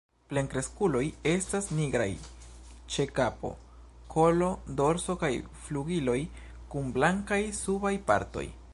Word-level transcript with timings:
Plenkreskuloj 0.29 1.01
estas 1.31 1.67
nigraj 1.79 2.07
ĉe 2.95 3.05
kapo, 3.21 3.53
kolo, 4.15 4.49
dorso 4.81 5.19
kaj 5.25 5.33
flugiloj 5.67 6.19
kun 6.75 6.93
blankaj 6.97 7.43
subaj 7.63 7.97
partoj. 8.11 8.49